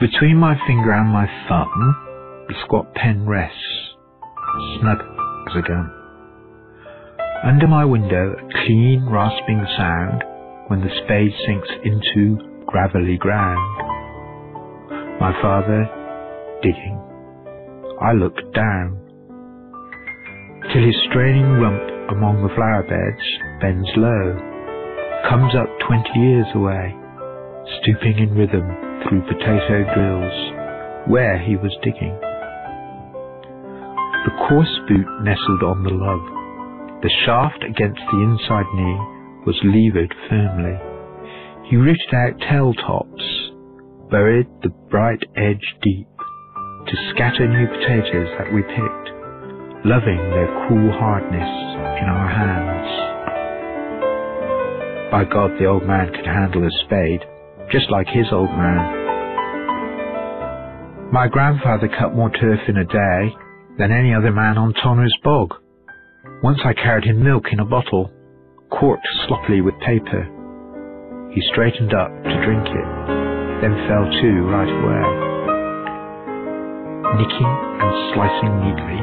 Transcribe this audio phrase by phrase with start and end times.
[0.00, 3.54] Between my finger and my thumb, the squat pen rests,
[4.80, 4.98] snug
[5.48, 5.88] as a gun.
[7.44, 10.24] Under my window, a clean, rasping sound
[10.66, 13.62] when the spade sinks into gravelly ground.
[15.20, 15.88] My father
[16.60, 16.98] digging.
[18.02, 18.98] I look down,
[20.72, 23.22] till his straining rump among the flower beds
[23.62, 24.42] bends low,
[25.30, 26.90] comes up twenty years away,
[27.78, 30.36] stooping in rhythm through potato drills,
[31.08, 32.16] where he was digging.
[34.24, 36.24] The coarse boot nestled on the lug.
[37.02, 38.98] The shaft against the inside knee
[39.44, 40.80] was levered firmly.
[41.68, 43.24] He rooted out tail tops,
[44.10, 49.08] buried the bright edge deep, to scatter new potatoes that we picked,
[49.84, 51.52] loving their cool hardness
[52.00, 52.88] in our hands.
[55.12, 57.20] By God, the old man could handle a spade,
[57.70, 59.03] just like his old man.
[61.14, 63.36] My grandfather cut more turf in a day
[63.78, 65.54] than any other man on Toner's bog.
[66.42, 68.10] Once I carried him milk in a bottle,
[68.68, 70.26] corked sloppily with paper.
[71.30, 72.88] He straightened up to drink it,
[73.62, 75.04] then fell to right away.
[77.22, 78.98] Nicking and slicing neatly,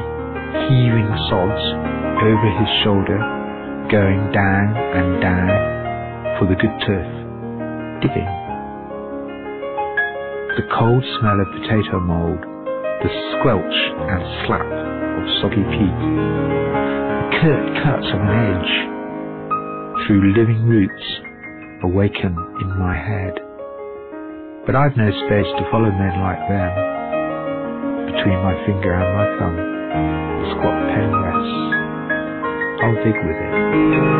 [0.68, 1.64] heaving sods
[2.28, 3.20] over his shoulder,
[3.88, 4.68] going down
[5.00, 5.48] and down
[6.36, 7.08] for the good turf,
[8.04, 8.41] digging.
[10.52, 12.44] The cold smell of potato mould,
[13.00, 18.72] the squelch and slap of soggy peat, the curt cuts of an edge
[20.04, 21.06] through living roots
[21.88, 23.40] awaken in my head.
[24.68, 26.72] But I've no space to follow men like them.
[28.12, 31.64] Between my finger and my thumb, the squat pen rests.
[32.84, 34.12] I'll dig with it.